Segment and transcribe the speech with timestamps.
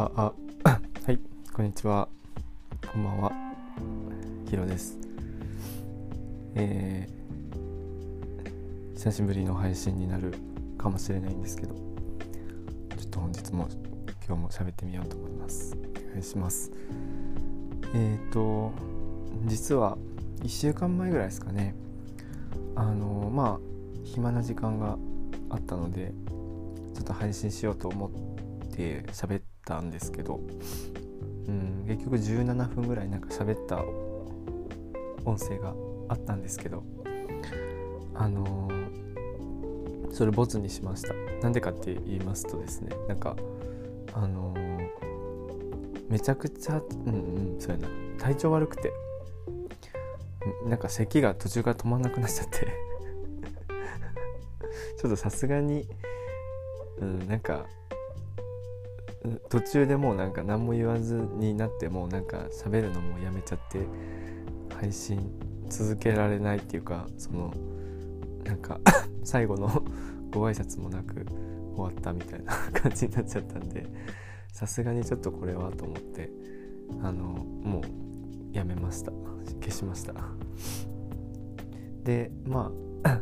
[0.00, 0.32] あ、あ、
[1.06, 1.18] はい、
[1.52, 2.08] こんにちは。
[2.92, 3.32] こんばんは。
[4.48, 4.96] ヒロです。
[6.54, 10.34] えー、久しぶりの配信になる
[10.78, 13.66] かもしれないんですけど、ちょっと本日も
[14.24, 15.76] 今日も喋ってみようと思います。
[15.76, 16.70] お願いします。
[17.92, 18.70] えっ、ー、と、
[19.46, 19.98] 実は
[20.42, 21.74] 1週間前ぐらいですかね、
[22.76, 23.60] あのまあ、
[24.04, 24.96] 暇な時間が
[25.50, 26.14] あったので、
[26.94, 28.10] ちょっと配信しようと思っ
[28.76, 29.37] て喋っ
[29.68, 30.40] たんですけど、
[31.46, 33.84] うん、結局17分ぐらいなんか喋った
[35.26, 35.74] 音声が
[36.08, 36.82] あったんですけど
[38.14, 41.12] あのー、それボツにしました。
[41.42, 43.36] なんでかって言いますとですねなんか
[44.14, 44.88] あのー、
[46.08, 47.88] めちゃくちゃうんうんそうやな。
[48.18, 48.92] 体調悪くて
[50.66, 52.66] なんか咳が途中から止まんなくなっちゃって
[54.98, 55.86] ちょっとさすがに
[57.00, 57.66] うん、なんか
[59.48, 63.86] 途中でもうなんか何も言わずになってもうなんか喋るのもやめちゃって
[64.80, 65.30] 配信
[65.68, 67.52] 続けられないっていうかその
[68.44, 68.80] なんか
[69.24, 69.68] 最後の
[70.30, 71.26] ご挨拶もなく
[71.76, 73.86] 終わったみたいな感じになっちゃったんで
[74.52, 76.30] さすがにちょっとこれはと思って
[77.02, 79.12] あのもうやめました。
[79.60, 80.14] 消しました。
[82.04, 82.72] でま
[83.04, 83.20] あ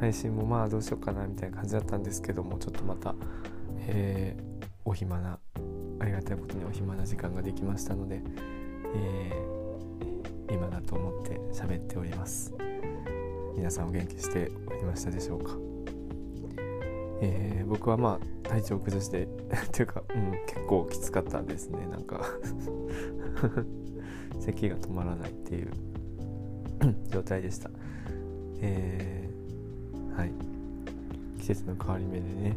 [0.00, 3.14] 配信もまあどうしようかなみたいな感じだったんですけどもちょっとまた、
[3.86, 4.51] えー、
[4.84, 5.38] お暇な
[6.00, 8.20] ありがたいことにお暇な時間ができましたので、
[8.94, 12.52] えー、今だと思って喋っております。
[13.56, 15.52] 皆さんお元気しておりましたでしょうか、
[17.20, 19.28] えー、僕はまあ体調を崩して
[19.72, 21.86] というか、うん、結構きつかったですね。
[21.86, 22.24] なんか
[24.40, 25.70] 咳が止まらないっていう
[27.08, 27.70] 状態でした、
[28.60, 29.12] えー
[30.16, 30.32] はい。
[31.40, 32.56] 季節の変わり目でね。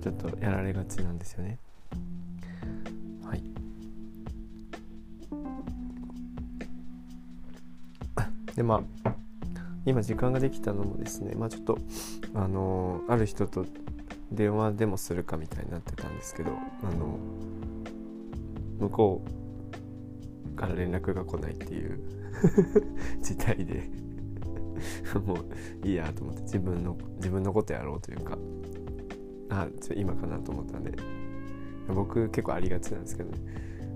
[0.00, 1.58] ちょっとやられがちなんですよね。
[3.24, 3.42] はい。
[8.54, 9.14] でまあ
[9.84, 11.78] 今時間ができたのもですねまあちょっと
[12.34, 13.64] あのある人と
[14.30, 16.50] 電話でもするかみたいになってたんですけど
[16.82, 17.18] あの
[18.78, 22.00] 向こうから連絡が来ないっていう
[23.22, 23.90] 事態で
[25.24, 28.36] もういいやと思って自分の自分のことやろうというか
[29.50, 30.92] あ今かなと思ったんで。
[31.88, 33.38] 僕結構ありがちなんですけどね。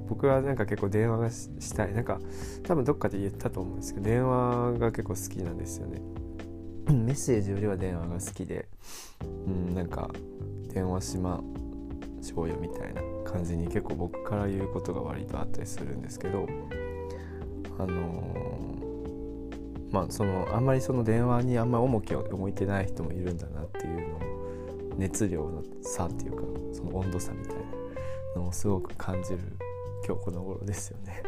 [0.08, 1.94] 僕はなんか結構電話がしたい。
[1.94, 2.20] なんか
[2.62, 6.00] 多分どっかで言ったと思うんですけど電話が結構好きなんですよね。
[6.88, 8.68] メッセージよりは電話が好きで。
[9.46, 10.10] うんなんか
[10.72, 11.42] 電話しま
[12.20, 16.46] しょうよみたいな感じに結構僕から言うことが割とあったりするんですけど。
[17.78, 18.52] あのー
[19.92, 24.31] まあそのあんまりその電話にあんまり重きを置いてない人もいるんだなっていうのを
[24.96, 26.42] 熱量の差っていうか
[26.72, 29.38] その温度差みたいなのをすごく感じる
[30.06, 31.22] 今日この頃ですよね。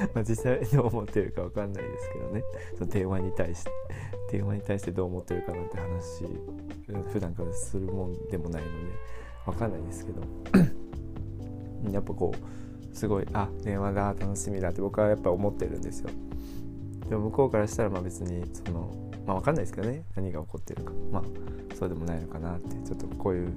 [0.14, 2.42] まあ実際どう思ってるか分かんないですけどね。
[2.74, 3.70] その電話に対して
[4.30, 6.24] 電話に対してどう思ってるかなんて話
[7.12, 8.74] 普段からするもんでもないので
[9.46, 10.22] 分かんないですけど。
[11.92, 16.10] やっぱこうすごいあ電話だ楽しみだって僕はやっぱ思ってるんですよ。
[17.08, 20.04] でも向こうからしたらまあ別にそのまあ分かんないですけどね。
[20.16, 20.92] 何が起こってるか。
[21.12, 21.22] まあ
[21.76, 22.74] そうでもないのかなって。
[22.76, 23.52] ちょっとこういう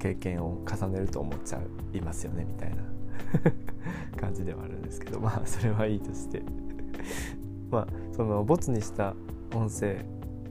[0.00, 1.60] 経験を重ねると思っちゃ
[1.92, 2.82] いますよねみたいな。
[4.20, 5.20] 感じではあるんですけど。
[5.20, 6.42] まあそれはいいとして。
[7.70, 9.14] まあそのボツにした
[9.54, 10.04] 音声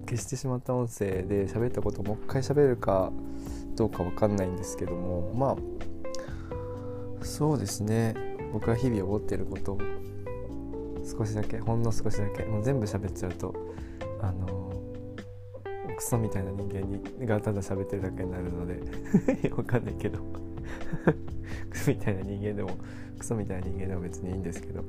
[0.05, 3.11] 消してしまった音声で喋ったことをもう一回喋るか
[3.75, 5.33] どうか分かんないんですけども。
[5.35, 5.57] ま
[7.21, 8.15] あそうですね。
[8.53, 9.73] 僕が日々思ってること。
[9.73, 9.77] を
[11.03, 12.45] 少しだけほんの少しだけ。
[12.45, 13.53] もう全部喋っちゃうと
[14.23, 14.71] あの
[15.97, 18.79] クソみたいな人間にがただ喋ってるだけになるので
[19.55, 20.19] わかんないけど。
[21.69, 22.77] クソみたいな人間でも
[23.19, 24.83] クソみたいな人間でも別にいいんですけど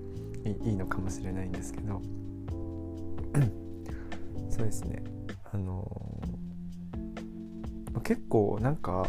[0.44, 2.00] いいのかもしれないんですけど。
[4.48, 5.02] そうですね。
[5.52, 6.20] あの
[8.04, 9.08] 結構なんか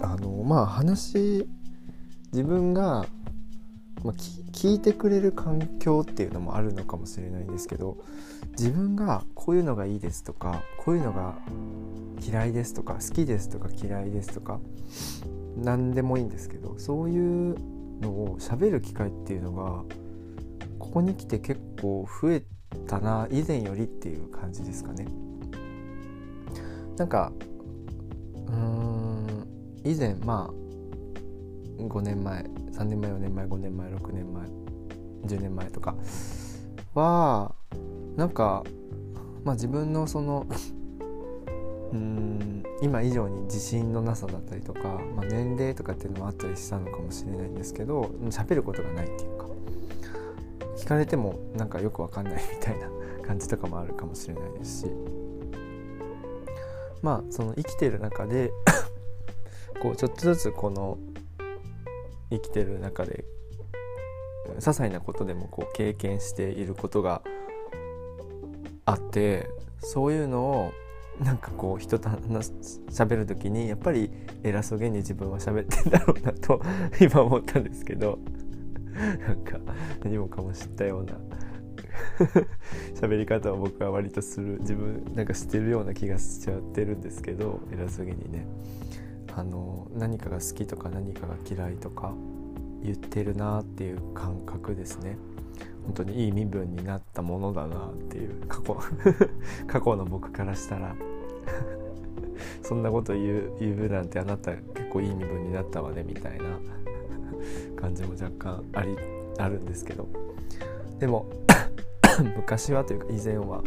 [0.00, 1.48] あのまあ話
[2.32, 3.06] 自分が
[4.04, 7.98] まあ、聞いてくれる環境っていうのもあるのかもしれないんですけど
[8.58, 11.36] 自分がこういうのがいいですとかこういうのが
[12.20, 14.58] 嫌いですとか好きですとか嫌いですとか
[15.56, 17.56] 何でもいいんですけどそういう
[18.00, 19.84] のを喋る機会っていうのが
[20.80, 22.42] ここに来て結構増え
[22.88, 25.06] たな以前よりっていう感じですかね。
[26.96, 27.32] なんか
[28.48, 29.46] うーん
[29.84, 34.48] 以前まあ5年前3年前4年前5年前6年前
[35.26, 35.94] 10年前とか
[36.94, 37.54] は
[38.16, 38.64] なんか
[39.44, 40.46] まあ自分のその
[41.92, 44.80] うん今以上に自信のなさだったりとか、
[45.16, 49.46] まあ、年齢とかっていうのもあったりしたのかもしれないんですけど喋ることがないっていうか
[50.76, 52.88] 聞かれてもなんかよくわかんないみたいな
[53.26, 54.86] 感じとかもあるかもしれないですし
[57.02, 58.52] まあその生きてる中で
[59.82, 60.98] こうちょっとずつこの
[62.30, 63.24] 生きてる中で
[64.56, 67.22] 些細なことでもこう経験していることが
[68.84, 69.48] あって
[69.80, 70.72] そういうのを
[71.20, 72.52] なんかこう人と話
[72.90, 74.10] 喋る時にやっぱり
[74.44, 76.60] 偉そうげに自分は喋ってんだろうなと
[77.00, 78.18] 今思ったんですけど
[79.26, 79.58] なんか
[80.04, 81.14] 何もかも知ったような
[82.94, 88.46] 喋り方を僕は割とする自分なんかしてるような気がしちゃってるんですけど偉そうげにね。
[89.38, 92.12] あの何かが好きとか何かが嫌いとか
[92.88, 95.16] 言ってるなっていう感覚ですね。
[95.84, 98.76] 本当にいい身分になったものだなっていう過去
[99.66, 100.94] 過去の僕からしたら。
[102.62, 106.44] そんなこと言う言うなんてあなた結構いい身分になったわねみたいな
[107.80, 108.96] 感じも若干あり
[109.38, 110.06] あるんですけど。
[110.98, 111.26] でも
[112.36, 113.62] 昔はというか以前は。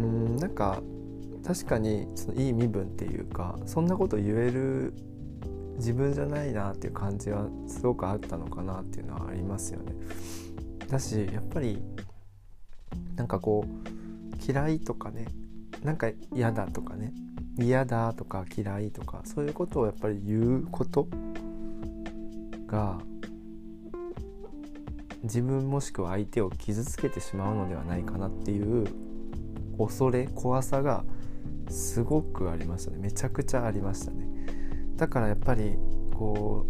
[0.00, 0.82] うんなんか
[1.44, 4.92] 確かにそのいい身分っていうかそんなこと言える
[5.78, 9.94] 自分じゃないなっていう感じはすごくあったのかなっていうのはありますよね。
[10.88, 11.82] だしやっぱり
[13.16, 15.26] なんかこう嫌いとかね
[15.82, 17.12] なんか嫌だとかね
[17.58, 21.08] 嫌だとか嫌いとかそういうことをやっぱり言うこと
[22.66, 22.98] が
[25.22, 28.86] 自分もしくは相手を傷つけてしまうのではないかなっていう
[29.76, 31.04] 恐れ怖さが
[31.68, 34.27] すごくありましたねめちゃくちゃありましたね
[34.98, 35.76] だからやっぱり
[36.14, 36.66] こ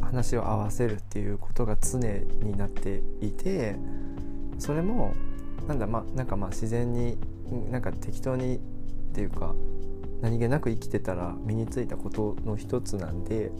[0.00, 3.76] う話を合わせるっていうことが常になっていて
[4.58, 5.14] それも
[5.66, 7.16] なんだまあなんかまあ自然に
[7.70, 8.58] なんか適当にっ
[9.14, 9.54] ていうか
[10.20, 13.50] 何気なく生きてたら身についたことの一つなんで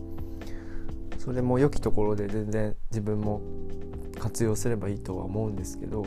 [1.19, 3.41] それも良きところで全然自分も
[4.19, 6.05] 活用すればいいとは思うんですけど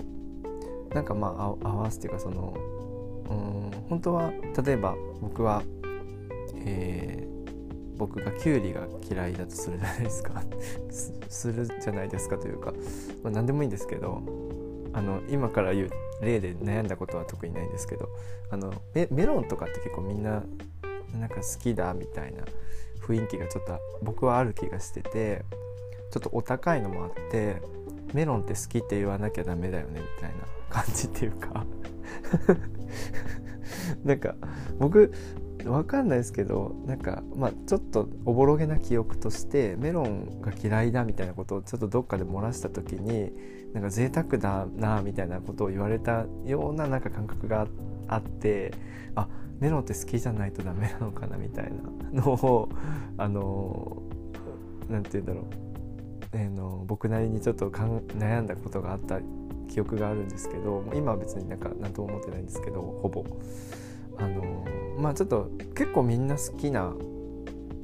[0.94, 2.56] なんかまあ合わすっていうかその
[3.30, 4.32] うん本当は
[4.64, 5.64] 例えば僕は、
[6.66, 7.28] え、
[7.98, 10.44] 僕がキュウリが嫌いだとするじゃないですか。
[11.30, 12.74] するじゃないですかというか、
[13.24, 14.22] まあ、何でもいいんですけど
[14.94, 15.90] あの今から言う
[16.22, 18.10] 例で悩んだことは特にないんですけど
[18.50, 20.44] あのメロンとかって結構みんな
[21.14, 22.44] なんか好きだみたいな
[23.02, 25.44] 雰囲気がちょっと僕はある気がしてて
[26.12, 27.62] ちょっとお高いのもあって
[28.14, 30.36] メロンって好きって言わなきゃダメだよねみたいな
[30.70, 31.66] 感じっていうか。
[34.04, 34.36] なんか
[34.80, 35.14] 僕
[35.72, 43.31] わかんないですけどなんかまあちょっとおぼろげな記憶としてメロンが嫌いだみたいなことをちょっとどっかで漏らした時に
[43.74, 47.68] なんか贅沢だなみたいなことを言われたようななんか感覚が
[48.08, 48.74] あって
[49.16, 49.28] あ
[49.60, 51.72] メロンって好きじゃないとダメなのかなみたい
[52.12, 52.69] なのを
[53.18, 54.02] あの
[54.90, 55.44] 何て言うんだろう、
[56.34, 59.19] えー、の僕なりにちょっと悩んだことがあった
[59.68, 63.25] 記憶があるんですけど今は別になんか何とも思ってないんですけどほぼ。
[64.19, 64.66] あの
[64.98, 66.94] まあちょっと結構みんな好きな、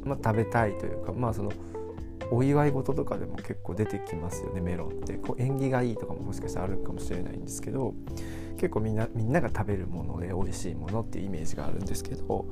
[0.04, 1.51] まあ、食べたいというかまあその
[2.31, 5.13] お祝い事とかでも結構出てきますよねメロンって。
[5.13, 7.94] こう縁起がいいとかももしかしたらあるかもしれないんですけど
[8.57, 12.45] 結構みんなみんなが食べるもので美味しいものっていうイメージがあるんですけど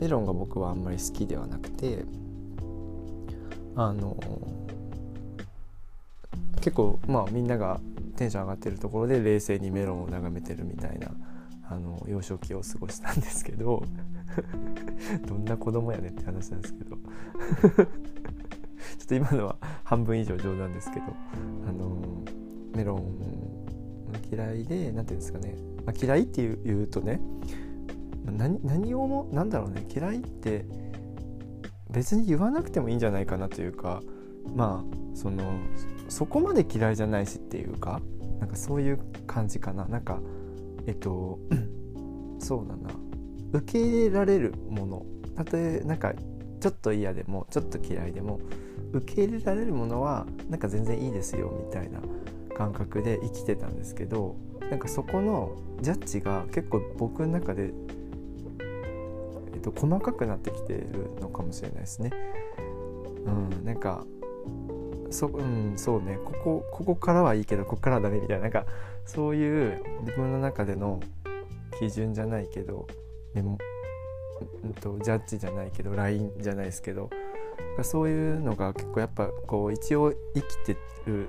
[0.00, 2.04] メロンが僕はあんまり好きではなくて
[3.76, 4.16] あの
[6.60, 7.80] 結構まあみんなが
[8.16, 11.08] テンション上がってるところで冷静にメロンを眺めてるみたいな
[11.68, 13.84] あの幼少期を過ごしたんですけど
[15.26, 16.96] どんな子供やねって話なんですけど。
[18.98, 21.06] ちょっと今のは半分以上冗談ですけど。
[21.66, 22.24] あの
[22.74, 23.54] メロン
[24.30, 27.20] 嫌いで何て言うんですかね、まあ、嫌いって言うとね
[28.24, 29.86] 何何をもなんだろうね。
[29.94, 30.64] 嫌いって
[31.90, 34.02] 別に言わなくてもいいんじゃないかなというか
[34.56, 35.44] まあその
[36.08, 38.00] そこまで嫌いじゃないしっていうか
[38.40, 39.84] なんかそういう感じかな。
[39.86, 40.20] なんか
[40.86, 41.38] えっと
[42.40, 42.90] そうだな。
[43.54, 45.06] 受け入れられるもの
[45.36, 46.12] たとえなんか
[46.60, 48.40] ちょっと嫌でもちょっと嫌いでも
[48.92, 52.00] 受け入れられるものはなんか全然いいですよみたいな
[52.56, 54.36] 感覚で生きてたんですけど
[54.70, 57.70] なんかそこのジャッジが結構僕の中で、
[59.52, 62.10] えっと、細かくなってきてるのかもしれないですね。
[63.26, 64.04] うん、なんか
[65.10, 68.66] そ,、うん、そうねここここからはいいけどここからはダメみたいななんか
[69.04, 71.00] そういう自分の中での
[71.78, 72.86] 基準じゃないけど
[73.34, 73.58] メモ、
[74.62, 77.10] うんと、ジャッジじゃないけどラインじゃないですけど
[77.82, 80.76] そういうのが結構やっぱこう一応生きて
[81.06, 81.28] る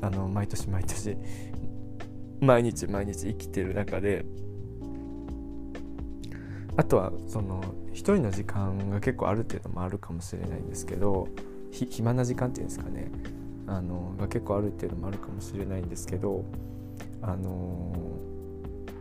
[0.00, 1.16] あの毎年毎年
[2.40, 4.24] 毎日毎日生きてる中で
[6.76, 7.62] あとはその
[7.92, 11.28] 一人の時間が結構あるっていうのもあるかもしれないんですけど
[11.70, 13.10] 暇な時間っていうんですかね。
[13.66, 16.44] あのが結構あるっていうのもあるかもしれないんですけど
[17.22, 17.94] あの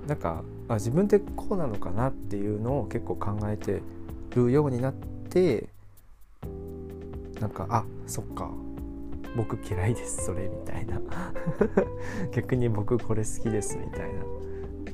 [0.08, 3.82] なんかあ自分ってこうなのかなっていうのを結構考えて
[4.36, 5.70] るようになって
[7.40, 8.50] なんかあそっか。
[9.36, 11.00] 僕嫌いですそれみたいな。
[12.34, 14.24] 逆に僕これ好きですみたいな。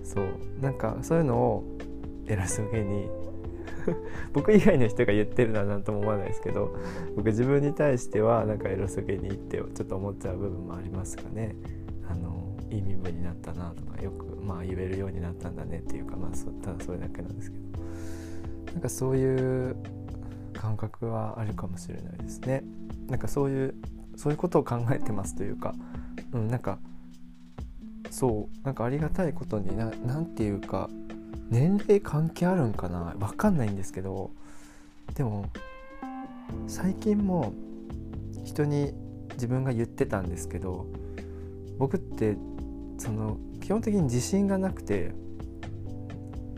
[0.03, 0.25] そう。
[0.61, 1.63] なんかそういうのを
[2.27, 3.09] 偉そうげに
[4.33, 6.75] 僕以外の人が言ってるのは何とも思わないですけど
[7.15, 11.55] 僕自分に対してはなんか偉そうげに言ってちょっと思っちゃう部分もありますかね。
[12.75, 17.65] いい身分になったなとかよくまあ言えるようになったんだねっていうかまあただそれだけなんですけど
[18.73, 19.75] なんかそういう
[20.53, 22.63] 感覚はあるかもしれないですね。
[23.07, 23.75] なんかそういう
[24.15, 25.75] そういうことを考えてますというか、
[26.33, 26.79] うん、なんか
[28.09, 30.89] そうなんかありがたいことにな何て言うか
[31.49, 34.31] 年齢関係あるんかな分かんないんですけど
[35.13, 35.49] でも
[36.67, 37.53] 最近も
[38.43, 38.93] 人に
[39.33, 40.87] 自分が言ってたんですけど
[41.77, 42.37] 僕って
[42.97, 45.11] その基本的に自信がなくて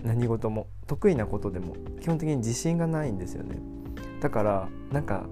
[0.04, 3.58] 何事も得意なことでも基本的に自信がないんですよね。
[4.22, 5.28] だからなんか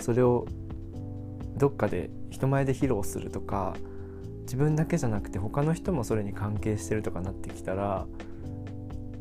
[0.00, 0.46] それを
[1.56, 3.74] どっかで人前で披露するとか
[4.42, 8.06] 自分だけじゃなくて他の人もそれに関係してるとかなってきたら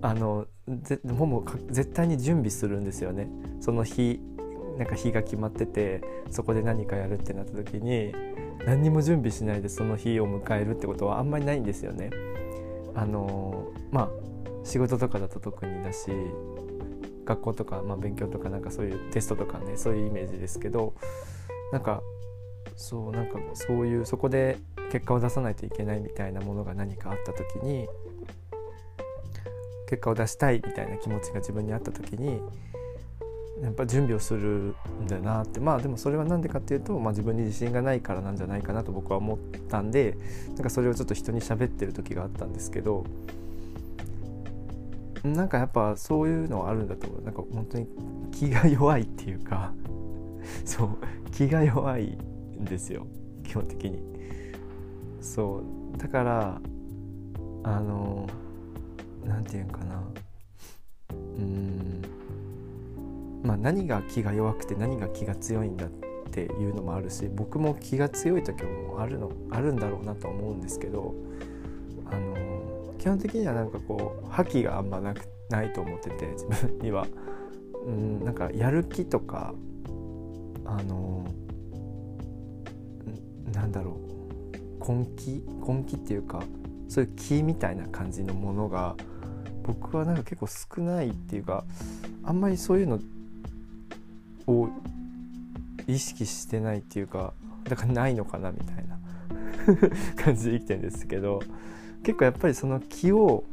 [0.01, 0.47] あの
[1.03, 3.29] もも絶対に準備するんですよね。
[3.59, 4.19] その日
[4.81, 8.15] なんか日が決まっててそこで何かやるってなった時に
[8.65, 12.09] 何にも準備しないでその日を迎えるってことはあんまりないんですよね。
[12.95, 14.09] あのまあ
[14.63, 16.09] 仕事とかだと特にだし
[17.25, 20.95] 学校とか、まあ、勉強とかなんかそういうテストとかねそういうイメージですけど
[21.71, 22.01] なんか
[22.75, 24.57] そうなんかそういうそこで
[24.91, 27.87] 結果を出さないといけないみたいなものが何かあった時に
[29.87, 32.41] 結果を出したいみたいな気持ちが自分にあった時に
[33.61, 35.59] やっぱ準備をするんだよなって。
[35.59, 39.37] まあでもそれは何でかっていうと、まあ、自分に自信がないからなんじゃないかなと僕は思っ
[39.69, 40.17] たんで
[40.49, 43.05] なんかそれをちょっと人に喋ってる時があったんですけど
[45.23, 47.21] なんかやっぱそういうのはあるんだと思う。
[47.21, 47.87] なんか本当に
[48.31, 49.71] 気が弱いっていうか
[50.65, 50.89] そう
[51.31, 52.17] 気が弱い
[52.59, 53.05] んですよ。
[53.43, 54.01] 基本的に。
[55.21, 55.61] そ
[55.93, 55.97] う。
[55.99, 56.61] だから
[57.63, 58.27] あの
[59.23, 60.03] 何て言うんかな。
[61.37, 62.00] うん。
[63.43, 65.89] まあ何が気が弱くて何が気が強いんだっ
[66.31, 71.13] ていうのもあるし僕も気が強い時もあるのあるんだろうなと思うんですけど
[72.05, 77.07] あの基本的にはなんかこう覇気があんまなくないと思ってて自分には。
[77.85, 79.53] うんなんかやる気とか
[80.65, 81.25] あの
[83.53, 83.99] なんだろ
[84.87, 86.43] う根気根気っていうか
[86.87, 88.95] そういう気みたいな感じのものが
[89.63, 91.63] 僕はなんか結構少ないっていうか
[92.23, 92.99] あんまりそういうの
[94.51, 94.69] を
[95.87, 98.99] 意識してないっていうかだからないのかなみたいな
[100.23, 101.41] 感じで生きてるんですけど
[102.03, 103.43] 結構やっぱりその気を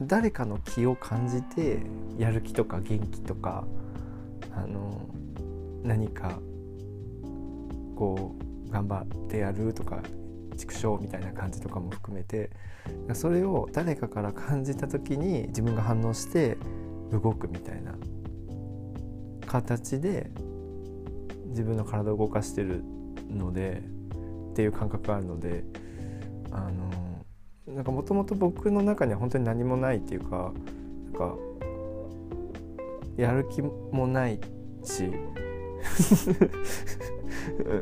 [0.00, 1.80] 誰かの気を感じて
[2.18, 3.64] やる気とか元気とか
[4.54, 5.08] あの
[5.82, 6.38] 何か
[7.96, 8.34] こ
[8.68, 10.02] う頑張ってやるとか
[10.56, 12.50] 畜生みたいな感じとかも含めて
[13.14, 16.56] それを誰かから感じた時に自分が反応して
[17.10, 17.94] 動くみたいな
[19.52, 20.30] 形で
[21.48, 22.82] 自分の体を動かしてる
[23.30, 23.82] ので
[24.52, 25.64] っていう感覚があるので
[26.50, 26.90] あの
[27.74, 30.52] なんかもともと僕の中には本当に何もないっていうか
[31.04, 31.34] なんか
[33.16, 34.40] やる気もない
[34.82, 35.12] し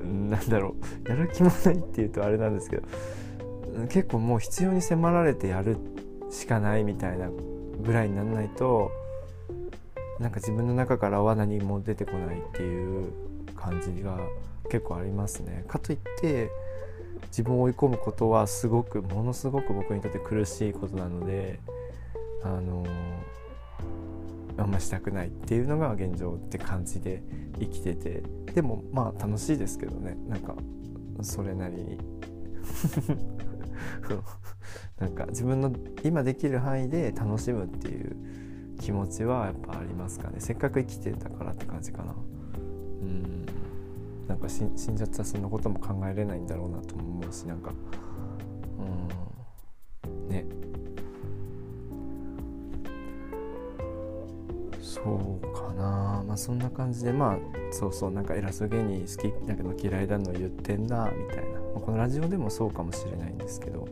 [0.02, 0.74] なんだろ
[1.06, 2.82] うやる気もないっていうとあれなんですけど
[3.88, 5.76] 結構もう必要に迫られてやる
[6.30, 7.30] しかないみたいな
[7.84, 8.90] ぐらいにならないと
[10.20, 13.10] なんか自分の中からは何も出てこないっていう
[13.56, 14.18] 感じが
[14.70, 15.64] 結構ありますね。
[15.66, 16.50] かといって
[17.28, 21.60] 自分を追い込むことはすごくものすごく僕にとって苦しいことなので
[22.42, 22.84] あの
[24.58, 27.22] あんましたくないっていうのが現状って感じで
[27.58, 28.22] 生きてて。
[28.54, 30.18] でもまあ楽しいですけどね。
[30.28, 30.54] なんか
[31.22, 31.98] それなりに。
[34.98, 35.72] なんか自分の
[36.04, 38.16] 今できる範囲で楽しむっていう
[38.80, 40.36] 気持ちはやっぱありますかね。
[40.38, 42.14] せっかく生きてたからって感じかな。
[42.14, 43.46] うん。
[44.26, 47.72] なんか死んじゃったらそんなことも考えれないんだろうなと思うしなんか。
[50.04, 50.28] うん。
[50.28, 50.46] ね。
[54.80, 55.02] そ
[55.42, 56.24] うかな。
[56.26, 57.38] まあそんな感じでまあ
[57.70, 63.86] そうそうなんか偉そうげに好きだけど嫌いだの言ってんなみたいな、まあ、このラジオでもそうかもしれないんですけど。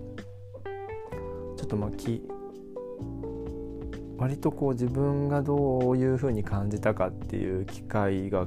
[1.56, 2.22] ちょっとまあ気
[4.18, 8.46] 割とこう自分がどういうふうに感じたかっていう機会が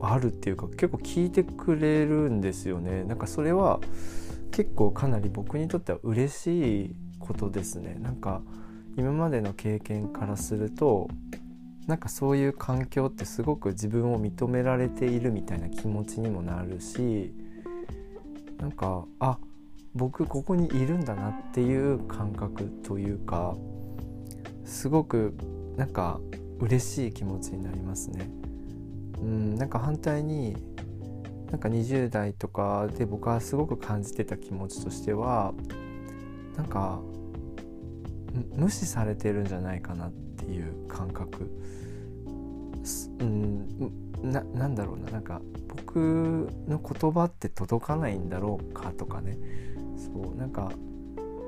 [0.00, 3.04] あるっていうか結構聞いてくれるんですよね。
[3.04, 3.80] なんかそれは
[4.52, 7.96] 結構かなり僕にとっては嬉しいことですね。
[8.00, 8.42] なんか
[8.96, 11.08] 今までの経験からすると
[11.86, 17.34] なんかそういう環境ってすごく自分を認められているみたいな気持ちにもなるし
[18.58, 19.38] なんかあ
[19.94, 23.56] 僕ここにいるんだなっていう感覚というか
[24.70, 25.34] すごく
[25.76, 26.20] なんか
[26.60, 28.30] 嬉しい気持ちになりますね。
[29.20, 30.56] うんなんか反対に
[31.50, 35.52] なんか20代とかで僕はすごく感じてた気持ちとしては
[36.56, 37.00] なんか
[38.54, 41.50] 無視されてるんじゃないかなっていう感覚
[43.18, 49.36] うんななんだろうななんか僕の言葉って届かないんだろうかとかね
[49.96, 50.70] そうなんか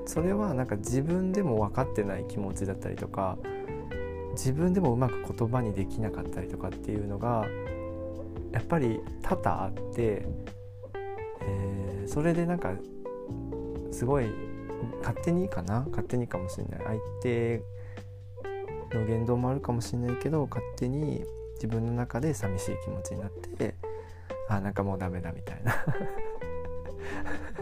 [0.04, 3.38] それはなんか自分でも分かってない気持ちだったりとか
[4.32, 7.46] 自分でもうまく言葉にできなかったりとかっていうのが
[8.50, 10.26] やっぱり多々あって、
[11.40, 12.72] えー、それでなんか
[13.90, 14.26] すごい
[15.00, 15.86] 勝手にかな？
[15.90, 16.80] 勝手にかもしれない。
[16.84, 17.62] 相手
[18.92, 23.74] の言動もあるかもしれないけど勝手に自分の中で寂しい気持ちになって
[24.48, 25.84] あなんかもうダメだみたいな。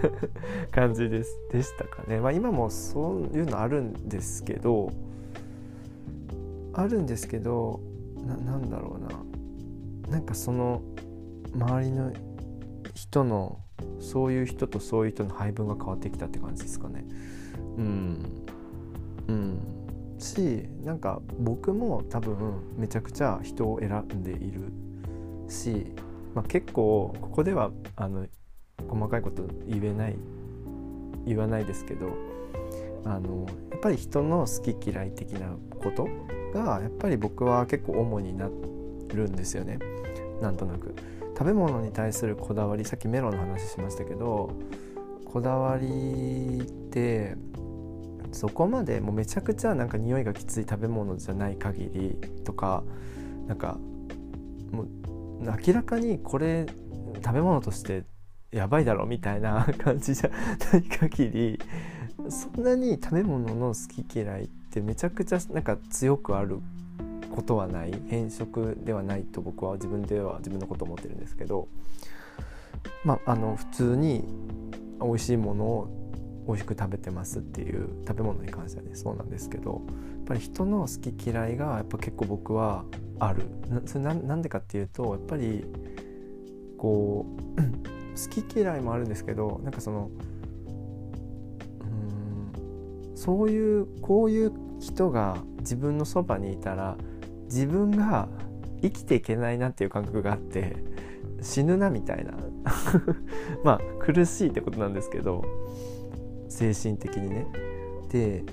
[0.71, 1.39] 感じです。
[1.53, 4.91] でしたかね、まあ、今もそういうのあるんですけど
[6.73, 7.81] あるんですけど
[8.27, 9.09] なんだろうな。
[10.11, 10.83] なんかその
[11.55, 12.13] 周りの
[12.95, 13.59] 人の
[14.01, 17.05] そういう人とそういう人の配分が変わってきたって感じですかね。
[17.77, 18.25] うん。
[19.29, 19.59] うん。
[20.19, 22.37] しなんか僕も多分
[22.77, 24.73] めちゃくちゃ人を選んでいる
[25.49, 25.87] し、
[26.35, 28.27] まあ、結構ここではあの
[28.89, 30.17] 細かいこと言えない
[31.27, 32.17] 言わないですけど
[33.05, 36.09] あのやっぱり人の好き嫌い的なこと
[36.53, 38.49] がやっぱり僕は結構主にな
[39.09, 39.79] るんですよね
[40.41, 40.95] なんとなく。
[41.41, 44.51] 食べ物に対するこだわりさっきメロンの話しましたけど
[45.25, 47.35] こだわりって
[48.31, 52.83] そこまでもうめちゃくちゃなんか匂いがきつい食べ物じゃない限りとか
[53.47, 53.79] なんか
[54.71, 54.89] もう
[55.67, 56.67] 明らかにこれ
[57.25, 58.05] 食べ物として
[58.53, 60.31] やばいだろみたいな 感じじゃ
[60.73, 61.59] ない限り
[62.29, 66.59] そんなに食べ物の好き嫌いってめちゃくちゃなんか強くある
[67.35, 71.69] ことはない変色ではないと僕は自分では自分のこと思ってるんですけど
[73.05, 74.25] まああの普通に
[75.01, 75.89] 美味しいものを
[76.47, 82.85] 美味しく食べてますっていう食べ物に関してはねそうなんですけどやっぱり人の好き嫌いがやっぱ結構僕は
[83.19, 83.43] ある。
[83.87, 85.65] それなんでかっていうとやっぱり
[86.79, 90.11] こう好き嫌いもあるんですけどなんかその
[91.81, 96.97] うんそういうこういう人が自分のそばにいたら
[97.45, 98.29] 自分が
[98.83, 100.77] 生きていけないなっていう感覚があって
[101.43, 102.33] 死ぬなみたいな
[103.65, 105.45] まあ苦しいってことなんですけど
[106.49, 107.47] 精神的にね。
[108.11, 108.45] で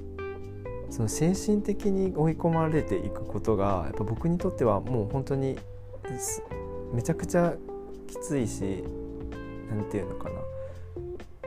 [0.89, 5.57] その精神的に追い込まれていくことがやっぱ僕にとってはもう本当に
[6.93, 7.55] めちゃくちゃ
[8.07, 8.83] きついし
[9.69, 10.35] 何て言うのかな。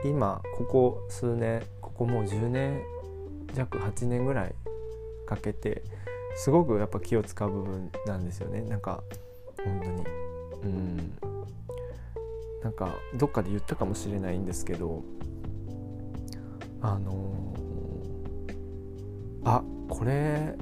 [0.03, 2.81] 今ここ数年ここもう10年
[3.53, 4.55] 弱8年ぐらい
[5.27, 5.83] かけて
[6.35, 8.61] すごくやっぱ気を使う部分なんですよね。
[8.61, 9.03] なんか
[9.63, 10.03] 本当に。
[10.63, 11.13] うん。
[12.63, 15.03] なんかどっかで言ったかもしれないんですけど
[16.79, 20.55] あのー、あこれ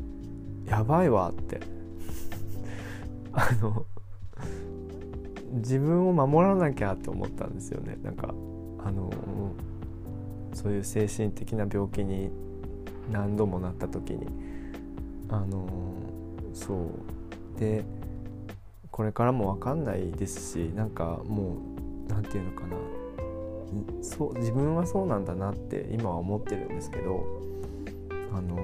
[0.65, 1.59] やばいわって。
[3.31, 3.85] あの
[5.53, 7.97] 自分を守らなきゃって思ったんですよね。
[8.03, 8.33] なんか
[8.83, 9.09] あの
[10.53, 12.29] そういう精神的な病気に
[13.11, 14.27] 何度もなった時に。
[15.29, 15.67] あの
[16.53, 17.59] そう。
[17.59, 17.83] で
[18.91, 21.57] これからも分かんないですしなんかも
[22.07, 22.75] う何て言うのかな。
[24.01, 27.23] そう自分はそうなんだなって今は思ってるんですけど
[28.33, 28.57] あの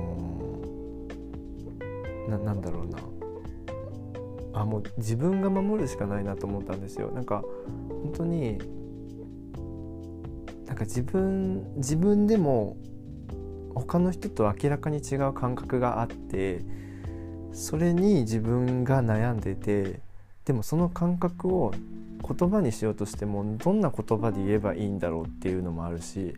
[2.28, 2.98] ー、なんだろうな。
[4.56, 7.12] あもう自分が守るしかないなと思ったんですよ。
[7.12, 7.44] なんか
[8.04, 8.58] 本当に
[10.66, 12.78] なんか自分自分でも
[13.76, 16.62] 他の人と明らかに違う感覚があって
[17.52, 20.00] それに自分が悩んでて
[20.46, 21.74] でもその感覚を
[22.28, 26.34] 言葉にしようとしてもどんな言葉で言えばいいんだろうっていうのもあるし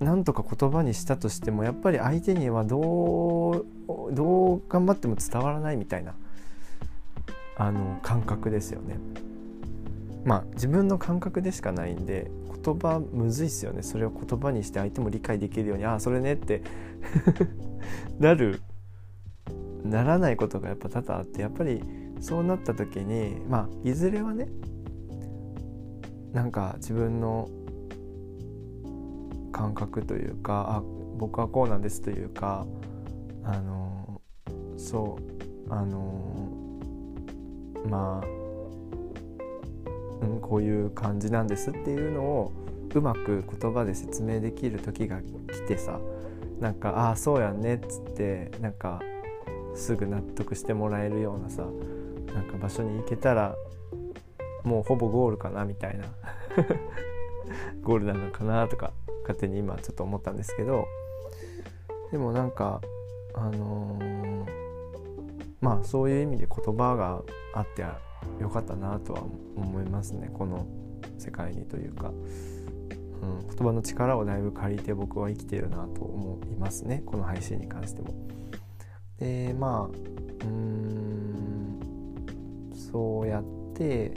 [0.00, 3.66] なんとか言葉にしたとしてもやっぱり相手にはどう
[4.12, 6.14] どう頑張っても伝わらないみたいな
[7.58, 8.98] あの感覚ですよね。
[10.24, 12.30] まあ自分の感覚でしかないんで
[12.64, 16.62] 言葉むずいっすよねそれを言葉にして相手も理解できるようにああそれねって
[18.18, 18.60] なる
[19.84, 21.82] ならないことがやっぱ多々あってやっぱり
[22.20, 24.48] そうなった時にまあいずれはね
[26.32, 27.48] なんか自分の
[29.52, 30.82] 感覚というかあ
[31.16, 32.66] 僕はこうなんですというか
[33.44, 34.20] あの
[34.76, 35.18] そ
[35.68, 36.57] うあの
[37.88, 38.26] まあ、
[40.22, 42.52] うん、こういう感じなんですっていうのを
[42.94, 46.00] うまく言葉で説明できる時が来てさ
[46.60, 49.00] なんか「ああそうやんね」っつってなんか
[49.74, 51.66] すぐ納得してもらえるようなさ
[52.34, 53.54] なんか場所に行けたら
[54.64, 56.04] もうほぼゴールかなみたいな
[57.82, 60.86] ゴールなのかなとか勝手に今ちょっと思ったんですけど
[62.10, 62.80] でもなんか
[63.34, 64.57] あのー、
[65.60, 67.22] まあそういう意味で言葉が
[67.54, 67.82] あって
[68.40, 69.22] よかったなとは
[69.56, 70.30] 思いますね。
[70.32, 70.66] この
[71.18, 77.02] 世界にというか、うん、言葉の力をだいぶ借りて僕は生きてるなと思いますね。
[77.04, 78.14] この配信に関しても。
[79.18, 81.80] でまあうん。
[82.72, 83.44] そうやっ
[83.74, 84.14] て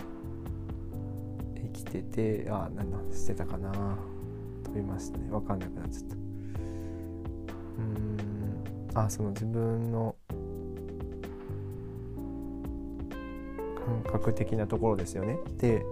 [1.56, 3.71] 生きててあ何の話してたかな
[4.63, 5.30] 飛びましたね。
[5.30, 6.15] 分かんなくなっちゃった。
[6.15, 6.19] う
[7.82, 8.17] ん。
[8.93, 10.15] あその自分の
[14.04, 15.38] 感覚的なところですよね。
[15.58, 15.86] で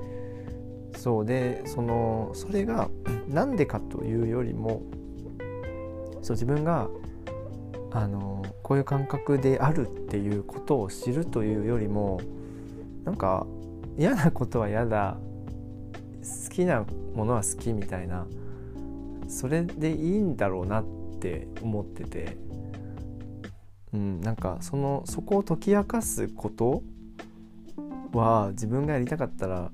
[0.95, 2.89] そうでそのそれが
[3.29, 4.81] 何でかというよりも
[6.21, 6.89] そう自分が
[7.91, 12.19] あのこういう感覚であるっていうことを知るというよりも
[13.03, 13.45] なんか
[13.97, 15.17] 嫌なことは嫌だ。
[16.21, 16.85] 好きな
[17.15, 18.27] ものは好きみたいな
[19.27, 20.85] それでいいんだろうなっ
[21.19, 22.37] て思ってて、
[23.93, 26.83] うん、なんかそのそこを解き明かすこと
[28.13, 29.71] は自分がやりたかったら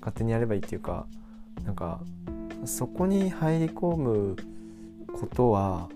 [0.00, 1.06] 勝手にやればいいっていうか
[1.64, 2.00] なんか
[2.64, 4.36] そこに入り込む
[5.12, 5.88] ことは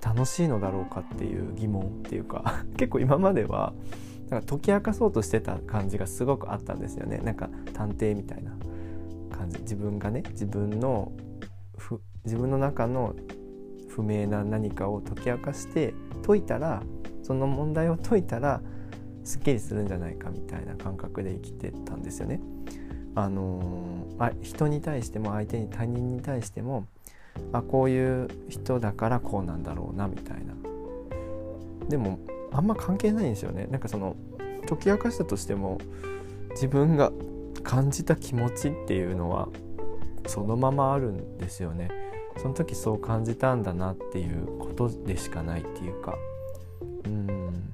[0.00, 3.72] 楽しいのだろうかっていう疑問っていうか 結構今までは
[4.28, 7.18] なんか解き明かそうとしてた感じがすごくあったんですよね。
[7.18, 8.56] なんか探偵みたいな
[9.30, 9.58] 感じ。
[9.60, 11.12] 自分がね自分の
[12.24, 13.14] 自分の中の
[13.88, 15.94] 不明な何かを解き明かして
[16.26, 16.82] 解いたら
[17.22, 18.62] その問題を解いたら
[19.24, 22.40] すっきりするんじゃないかみたいな感覚で生きてたんですよね。
[23.14, 26.86] あのー、あ人に対しても相手に他人に対しても
[27.52, 30.54] あこういう人だからこうなんだろうなみたいな。
[31.88, 32.18] でも
[32.52, 33.66] あんま関係ないんですよね。
[33.70, 34.16] なんかその
[34.68, 35.78] 解き明かしたとしても
[36.50, 37.12] 自分が
[37.62, 39.48] 感じた気持ちっていうのは
[40.26, 41.88] そのままあるんですよね。
[42.38, 46.16] その時そう感じたんだなっていうことでしかないっていうか。
[47.04, 47.72] うん。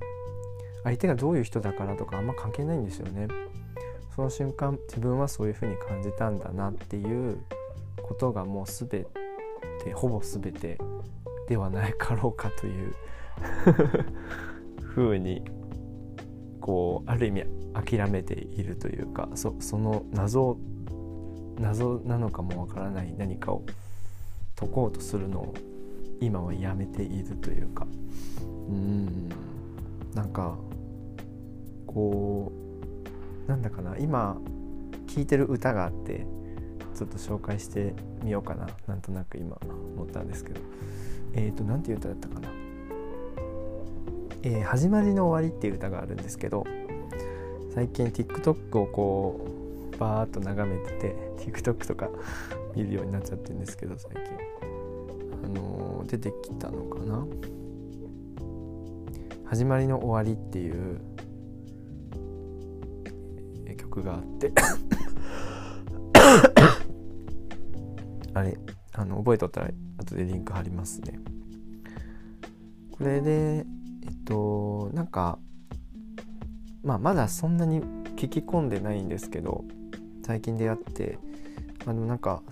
[0.85, 3.29] 相手がどういう人だからとかあんま関係ないんですよね。
[4.14, 7.38] その瞬間自分はそういうふうに感じたんだなっていう
[8.03, 10.79] ことがもう全てほぼ全て
[11.49, 12.95] ではないかろうかという
[14.83, 15.45] ふうに
[16.61, 20.59] こうある意味諦めているというかその謎
[21.61, 23.62] 謎なのかもわからない何かを
[24.57, 25.55] 解こうとするのを
[26.21, 27.87] 今はやめているというか。
[28.69, 29.29] うん。
[30.14, 30.57] なんか
[31.88, 32.53] こ
[33.46, 34.38] うなんだかな今
[35.07, 36.27] 聴いてる歌があって
[36.94, 39.59] ちょっと紹介してみようかななんとなく今
[39.96, 40.61] 思ったんですけど。
[41.35, 42.48] えっ、ー、と何ていう歌だったかな
[44.42, 46.64] 「えー、始まりの終わり」っていう歌があるんですけど
[47.74, 49.46] 最近 TikTok をこ
[49.94, 52.09] うバーッと眺めてて TikTok とか
[52.74, 54.22] 見るようになっちゃってるんですけど最近。
[55.44, 57.27] あのー、出てきたのかな
[59.46, 61.01] 「始まりの終わり」っていう
[63.88, 64.53] 曲があって。
[68.35, 68.59] あれ
[68.92, 71.18] あの覚えとったら後でリンク貼りますね。
[72.92, 73.64] これでえっ
[74.24, 75.38] となんか
[76.83, 77.81] まあまだそんなに
[78.16, 79.64] 聞き込んでないんですけど
[80.24, 81.18] 最近出会って
[81.87, 82.42] あのなんか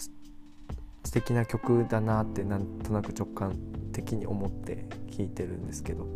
[1.04, 3.56] 素敵な曲だなってなんとなく直感
[3.92, 6.06] 的に思って聴いてるんですけど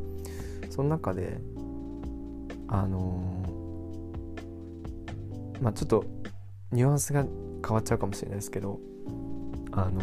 [0.71, 1.39] その中で
[2.69, 3.40] あのー、
[5.61, 6.05] まあちょっと
[6.73, 7.25] ニュアンスが
[7.67, 8.81] 変わっちゃうかもしれないですけど
[9.73, 10.01] あの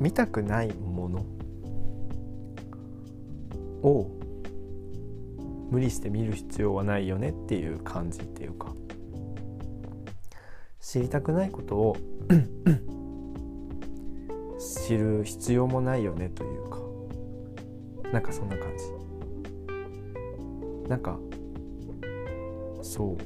[0.00, 1.20] 見たくないもの
[3.82, 4.10] を
[5.70, 8.74] 無理して見る必要はないよねっていう感じっていうか
[10.80, 11.96] 知りたくないことを
[14.86, 16.78] 知る必要もないよねというか
[18.12, 18.84] なんかそんな感じ。
[20.88, 21.18] なんか
[22.82, 23.16] そう。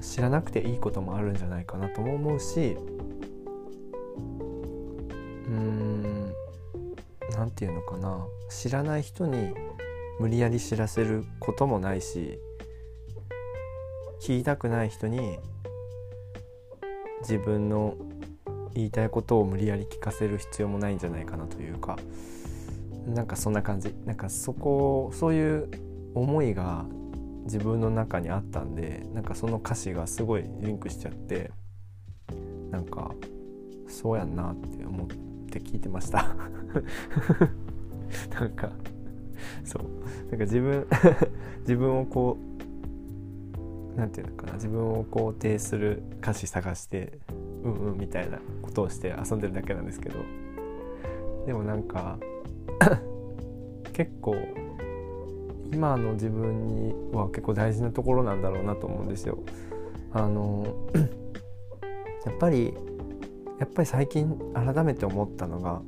[0.00, 2.76] 知らなくていいこともあるんじゃないかなとも思うし
[5.46, 6.34] うーん
[7.32, 8.26] 何て言うのかな。
[8.48, 9.54] 知らない人に
[10.18, 12.38] 無理やり知らせることもないし
[14.20, 15.38] 聞きたくない人に
[17.20, 17.94] 自分の
[18.74, 21.98] 言いたいことを無理やり聞かせる必要もないんじゃないかなというか。
[23.06, 23.94] なんかそんな感じ。
[24.04, 25.68] なんかそこそういう
[26.14, 26.84] 思いが
[27.50, 31.50] 自分の中にあったんでなんかその歌詞がすごいリンクしちゃって
[32.70, 33.10] なんか
[33.88, 35.08] そうやんなって思っ
[35.50, 36.28] て聞いてました。
[38.30, 38.70] なんか
[39.64, 39.82] そう。
[40.30, 40.86] なんか自分
[41.62, 47.18] 自分をこう何て言うのかな自分を肯定する歌詞探して
[47.64, 50.20] うんうんみたいなことをして遊んでるだけなんですけど
[51.46, 52.16] でもなんか
[53.92, 54.36] 結構
[55.72, 59.38] 今の自分には結構大事なところなんだろうなと思うんですよ。
[60.12, 60.66] あの
[62.26, 62.74] やっぱり
[63.58, 65.80] やっぱり最近改めて思ったのが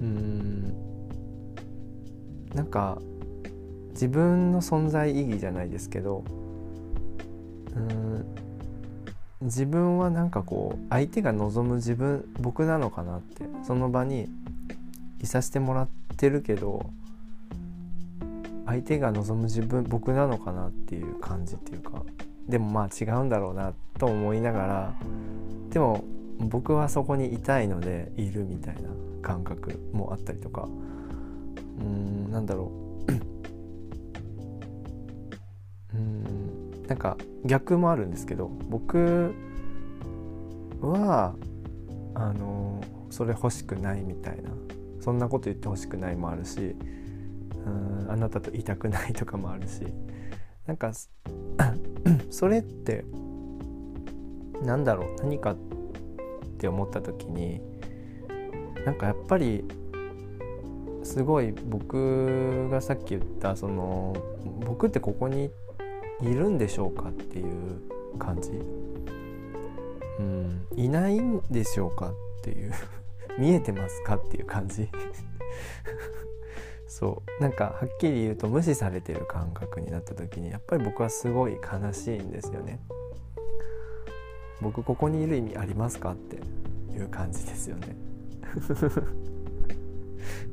[0.00, 0.74] うん
[2.54, 2.98] なんか
[3.90, 6.24] 自分の存在意義じゃないですけど
[7.76, 8.24] うん
[9.42, 14.28] 自分はなんかこう相手が望む自分僕なのかなってその場に
[15.20, 16.90] いさせてもらってるけど
[18.72, 22.02] 相手が望む自分僕なのかなっていう感じっていうか
[22.48, 24.94] でもまあ違うんだろうなと思いながら
[25.68, 26.02] でも
[26.38, 28.88] 僕はそこにいたいのでいるみたいな
[29.20, 30.68] 感覚もあったりとか
[31.80, 33.12] うんなんだろう。
[35.94, 39.34] うんなんか逆もあるんですけど僕
[40.80, 41.34] は
[42.14, 44.50] あのそれ欲しくないみたいな
[45.00, 46.74] そんなこと言ってほしくないもあるし
[47.66, 49.82] うんあなたといたくないとかもあるし。
[50.66, 50.92] なんか
[52.30, 53.04] それって
[54.62, 55.56] なんだろう何かっ
[56.58, 57.60] て思った時に
[58.86, 59.64] なんかやっぱり
[61.02, 64.14] すごい僕がさっき言ったその
[64.64, 65.50] 僕ってここに
[66.20, 68.50] いるんでしょうかっていう感じ、
[70.20, 72.72] うん、いないんでしょうかっていう。
[73.38, 74.86] 見えてますかっていう感じ。
[76.92, 77.42] そう。
[77.42, 82.80] なんかはっきり言うと無視されてる感覚になった時にやっぱり僕はすごい悲しいんですよね。
[84.60, 86.36] 僕ここにいる意味ありますかって
[86.94, 87.96] いう感じですよね。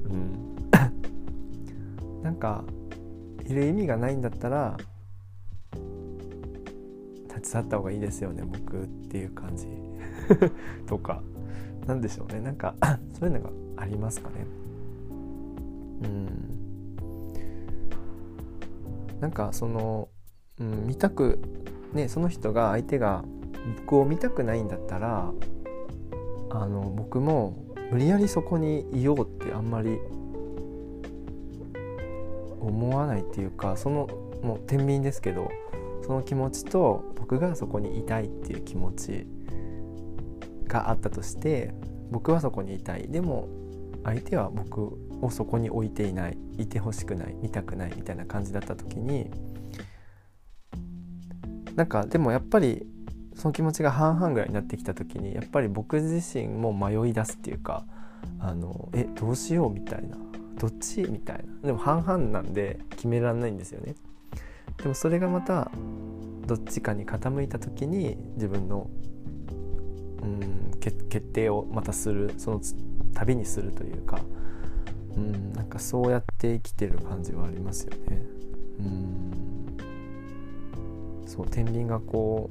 [0.10, 0.56] うん。
[2.24, 2.64] なんか
[3.46, 4.78] いる意味がないんだったら
[7.28, 9.68] 立ち去った方がいいですよね僕っていう感じ。
[10.88, 11.22] とか
[11.86, 12.40] なんでしょうね。
[12.40, 12.76] なんか
[13.20, 14.59] そういうのがありますかね。
[16.04, 16.60] うん。
[19.20, 20.10] なんかその、
[20.60, 21.40] うん、見たく
[21.94, 23.24] ねその人が相手が
[23.80, 25.32] 僕を見たくないんだったら
[26.50, 30.00] あの僕も無理やりそこにいようってあんまり
[32.60, 34.08] 思わないっていうかその
[34.42, 35.50] もう天秤ですけど
[36.06, 39.28] その気持ちと僕がそこにいたいっていう気持ち
[40.68, 41.74] があったとして
[42.12, 43.08] 僕はそこにいたい。
[43.10, 43.48] でも
[44.04, 49.30] 相手は僕をそこに置いていないいてほしくない見たくないみたいな感じだった時に
[51.76, 52.86] なんかでもやっぱり
[53.36, 57.86] その気持ちが半々ぐらいになってきた時にやっぱり僕自身も迷い出すっていうか
[58.40, 60.18] あのえどうしようみたいな
[60.58, 61.04] どっち？
[61.04, 61.68] みたいな。
[61.68, 63.96] でも半々なんで決められないんですよね。
[64.76, 65.72] でもそれがまた
[66.46, 68.90] どっちかに傾いた時に自分の
[70.22, 72.62] うん決定をまたするその
[73.14, 74.20] 旅にするというか
[75.20, 78.22] うんなんかそうやって生きてる感じはありますよね。
[78.80, 79.50] うん。
[81.28, 82.50] そう天秤がこ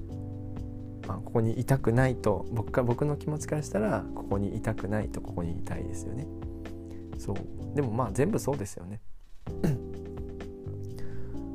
[1.05, 6.27] う、まあ、ここにいたくないと僕か僕の気持ちからしたらここにいたくないとここにいたいですよね。
[7.19, 7.37] そう。
[7.75, 9.01] でもまあ全部そうですよね。
[9.63, 9.73] やっ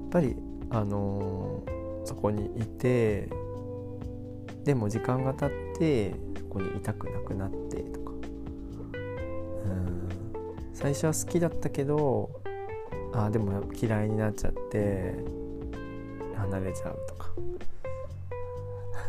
[0.10, 0.36] ぱり
[0.70, 3.30] あのー、そこにいて
[4.64, 6.12] でも時間が経って
[6.50, 8.12] ここにいたくなくなってとか。
[9.66, 10.03] うん。
[10.84, 12.30] 最初は好きだったけど
[13.14, 15.16] あでも嫌いになっちゃって
[16.36, 17.30] 離れちゃうとか。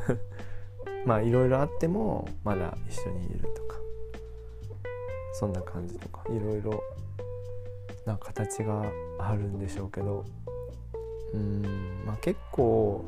[1.04, 3.76] まあいろいろあってもまだ一緒にいるとか。
[5.32, 6.22] そんな感じとか。
[6.30, 6.80] いろいろ
[8.06, 8.84] な形が
[9.18, 10.24] あるんでしょうけど。
[11.32, 11.62] うん
[12.06, 13.04] まあ結構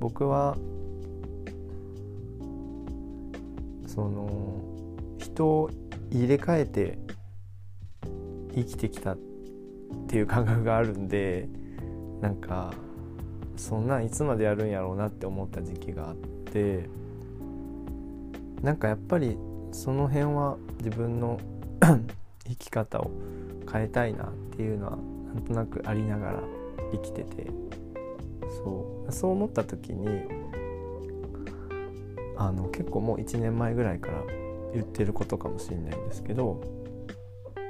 [0.00, 0.56] 僕は
[3.86, 4.60] その
[5.18, 5.70] 人を
[6.18, 6.98] 入れ替えて
[8.54, 9.18] 生きてきたっ
[10.08, 11.48] ていう感覚があるんで
[12.20, 12.72] なんか
[13.56, 16.88] そんなんいつまでやるんやろうなって思った時期があって
[18.62, 19.36] なんかやっぱり
[19.72, 21.38] その辺は自分の
[22.46, 23.10] 生き方を
[23.70, 24.98] 変えたいなっていうのは
[25.34, 26.42] なんとなくありながら
[26.92, 27.46] 生きてて。
[28.54, 29.12] そう。
[29.12, 30.08] そう思った時に
[32.36, 34.22] あの結構もう1年前ぐらいから
[34.74, 36.60] 言ってることかもしれないんですけど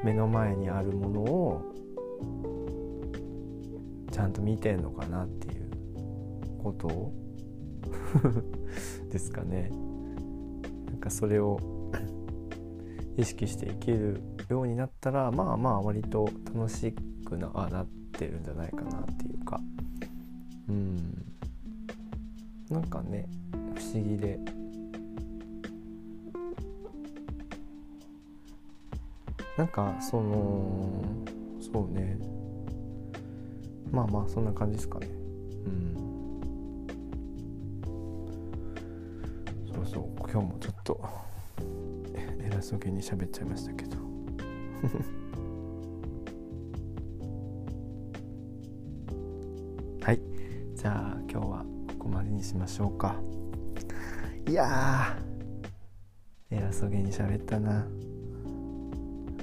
[0.03, 1.63] 目の前にあるものを
[4.11, 5.71] ちゃんと見てんのかなっていう
[6.63, 7.13] ことを
[9.11, 9.71] ですかね。
[10.87, 11.59] なんかそれを
[13.17, 16.93] 意識して生きるようになったらまあまあ割と楽し
[17.25, 19.61] くななってるんじゃないかなっていうか。
[20.69, 20.97] うん。
[22.71, 23.29] なんかね
[23.75, 24.39] 不思議で。
[29.57, 31.05] なんかその
[31.61, 32.19] そうね。
[33.91, 35.07] まあまあそんな感じですかね。
[35.07, 35.11] う
[35.69, 35.95] ん。
[39.73, 40.09] そうそう。
[40.19, 41.01] 今日もちょっと
[42.43, 43.97] 偉そうげに喋っちゃいましたけど。
[50.05, 50.21] はい。
[50.75, 51.65] じゃあ今日は
[51.99, 53.15] ここまでにしましょうか。
[54.49, 55.17] いや
[56.51, 57.87] 偉そうげに喋ったな。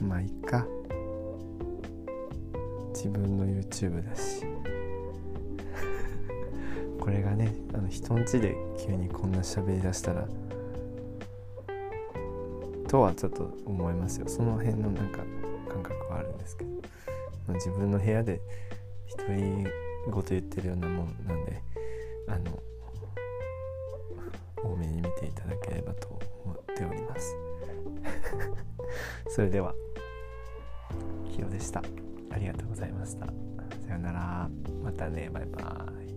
[0.01, 0.65] まあいっか。
[2.93, 4.45] 自分の YouTube だし。
[6.99, 10.27] これがねあの人んちで急にこんな喋りだしたら
[12.87, 14.27] とはちょっと思いますよ。
[14.27, 15.19] その辺のなんか
[15.69, 16.71] 感覚はあるんですけど、
[17.47, 18.41] まあ、自分の部屋で
[19.17, 19.65] 独り言
[20.11, 21.61] 言ってるようなもんなんで
[22.27, 22.61] あの
[24.57, 27.35] 多めに見ていただければと思っております。
[29.29, 29.73] それでは。
[31.61, 31.81] した。
[32.31, 33.27] ありがとうございました。
[33.87, 34.49] さよなら。
[34.83, 35.29] またね。
[35.31, 36.10] バイバイ。